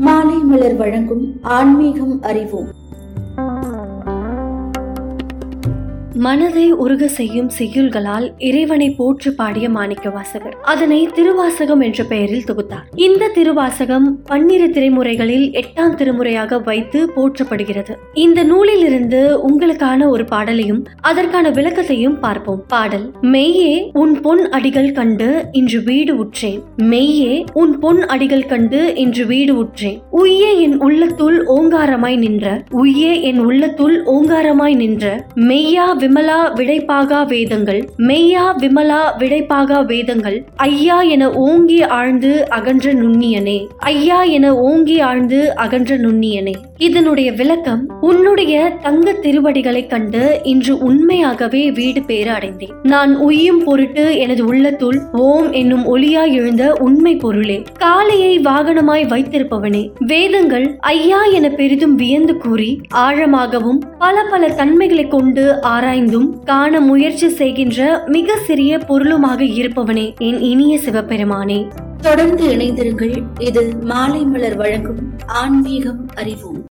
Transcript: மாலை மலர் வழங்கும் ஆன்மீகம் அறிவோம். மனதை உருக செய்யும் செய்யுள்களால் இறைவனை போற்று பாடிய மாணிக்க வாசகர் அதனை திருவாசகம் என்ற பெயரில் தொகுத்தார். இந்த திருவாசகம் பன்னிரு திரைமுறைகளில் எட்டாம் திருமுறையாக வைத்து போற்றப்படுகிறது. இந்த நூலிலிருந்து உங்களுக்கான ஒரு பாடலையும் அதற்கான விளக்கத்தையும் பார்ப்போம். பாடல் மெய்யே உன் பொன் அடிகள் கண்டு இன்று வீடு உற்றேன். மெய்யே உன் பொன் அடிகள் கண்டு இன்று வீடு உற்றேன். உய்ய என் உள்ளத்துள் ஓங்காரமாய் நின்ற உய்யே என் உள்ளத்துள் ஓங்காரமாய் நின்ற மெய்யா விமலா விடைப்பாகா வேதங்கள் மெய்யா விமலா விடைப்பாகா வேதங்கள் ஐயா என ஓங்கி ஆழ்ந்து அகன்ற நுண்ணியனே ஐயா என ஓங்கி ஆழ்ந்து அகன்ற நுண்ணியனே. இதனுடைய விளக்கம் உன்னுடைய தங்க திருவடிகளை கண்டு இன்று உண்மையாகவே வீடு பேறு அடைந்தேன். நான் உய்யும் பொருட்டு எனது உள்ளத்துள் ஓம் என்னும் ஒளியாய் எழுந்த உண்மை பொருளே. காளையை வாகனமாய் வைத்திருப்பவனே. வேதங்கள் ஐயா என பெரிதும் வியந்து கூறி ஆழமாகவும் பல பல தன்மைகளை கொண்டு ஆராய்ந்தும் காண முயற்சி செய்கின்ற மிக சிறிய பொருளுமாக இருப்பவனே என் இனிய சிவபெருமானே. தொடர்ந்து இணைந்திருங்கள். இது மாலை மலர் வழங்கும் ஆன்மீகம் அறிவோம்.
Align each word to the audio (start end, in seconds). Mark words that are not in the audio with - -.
மாலை 0.00 0.36
மலர் 0.38 0.76
வழங்கும் 0.76 1.24
ஆன்மீகம் 1.42 2.22
அறிவோம். 2.22 2.68
மனதை 6.24 6.64
உருக 6.72 7.04
செய்யும் 7.08 7.50
செய்யுள்களால் 7.58 8.24
இறைவனை 8.38 8.88
போற்று 8.90 9.30
பாடிய 9.32 9.66
மாணிக்க 9.68 10.10
வாசகர் 10.10 10.56
அதனை 10.62 10.98
திருவாசகம் 11.14 11.82
என்ற 11.86 12.04
பெயரில் 12.04 12.46
தொகுத்தார். 12.48 12.86
இந்த 13.06 13.28
திருவாசகம் 13.36 14.06
பன்னிரு 14.24 14.66
திரைமுறைகளில் 14.70 15.46
எட்டாம் 15.60 15.94
திருமுறையாக 15.94 16.58
வைத்து 16.62 17.00
போற்றப்படுகிறது. 17.16 17.94
இந்த 18.24 18.42
நூலிலிருந்து 18.42 19.20
உங்களுக்கான 19.48 20.08
ஒரு 20.08 20.24
பாடலையும் 20.24 20.82
அதற்கான 21.10 21.50
விளக்கத்தையும் 21.50 22.18
பார்ப்போம். 22.20 22.60
பாடல் 22.66 23.06
மெய்யே 23.34 23.72
உன் 23.92 24.20
பொன் 24.20 24.44
அடிகள் 24.48 24.90
கண்டு 24.92 25.30
இன்று 25.52 25.80
வீடு 25.82 26.14
உற்றேன். 26.16 26.60
மெய்யே 26.92 27.32
உன் 27.52 27.78
பொன் 27.78 28.02
அடிகள் 28.06 28.46
கண்டு 28.46 28.82
இன்று 28.96 29.26
வீடு 29.26 29.54
உற்றேன். 29.56 29.98
உய்ய 30.10 30.44
என் 30.66 30.78
உள்ளத்துள் 30.80 31.29
ஓங்காரமாய் 31.46 32.16
நின்ற 32.16 32.62
உய்யே 32.70 33.22
என் 33.22 33.38
உள்ளத்துள் 33.38 34.04
ஓங்காரமாய் 34.04 34.74
நின்ற 34.74 35.24
மெய்யா 35.36 35.86
விமலா 35.98 36.52
விடைப்பாகா 36.54 37.26
வேதங்கள் 37.26 37.88
மெய்யா 37.98 38.54
விமலா 38.58 39.00
விடைப்பாகா 39.18 39.86
வேதங்கள் 39.86 40.44
ஐயா 40.56 41.02
என 41.02 41.32
ஓங்கி 41.32 41.82
ஆழ்ந்து 41.82 42.48
அகன்ற 42.48 42.92
நுண்ணியனே 42.92 43.66
ஐயா 43.78 44.22
என 44.22 44.56
ஓங்கி 44.56 45.00
ஆழ்ந்து 45.00 45.56
அகன்ற 45.56 45.96
நுண்ணியனே. 45.96 46.54
இதனுடைய 46.78 47.32
விளக்கம் 47.32 47.98
உன்னுடைய 48.00 48.72
தங்க 48.82 49.12
திருவடிகளை 49.12 49.86
கண்டு 49.86 50.40
இன்று 50.42 50.78
உண்மையாகவே 50.78 51.70
வீடு 51.70 52.02
பேறு 52.02 52.30
அடைந்தேன். 52.30 52.70
நான் 52.82 53.16
உய்யும் 53.16 53.64
பொருட்டு 53.64 54.18
எனது 54.18 54.44
உள்ளத்துள் 54.44 55.00
ஓம் 55.12 55.52
என்னும் 55.52 55.96
ஒளியாய் 55.96 56.32
எழுந்த 56.32 56.72
உண்மை 56.72 57.16
பொருளே. 57.16 57.62
காளையை 57.78 58.38
வாகனமாய் 58.40 59.06
வைத்திருப்பவனே. 59.06 59.90
வேதங்கள் 59.98 60.76
ஐயா 60.78 61.24
என 61.32 61.48
பெரிதும் 61.48 61.94
வியந்து 61.94 62.36
கூறி 62.36 62.80
ஆழமாகவும் 62.94 63.78
பல 63.98 64.24
பல 64.30 64.48
தன்மைகளை 64.48 65.08
கொண்டு 65.08 65.58
ஆராய்ந்தும் 65.62 66.42
காண 66.44 66.80
முயற்சி 66.80 67.28
செய்கின்ற 67.28 68.02
மிக 68.06 68.36
சிறிய 68.36 68.78
பொருளுமாக 68.78 69.44
இருப்பவனே 69.44 70.18
என் 70.18 70.40
இனிய 70.40 70.78
சிவபெருமானே. 70.78 71.66
தொடர்ந்து 72.00 72.44
இணைந்திருங்கள். 72.44 73.22
இது 73.38 73.72
மாலை 73.80 74.24
மலர் 74.24 74.56
வழங்கும் 74.56 74.98
ஆன்மீகம் 75.26 76.06
அறிவோம். 76.16 76.64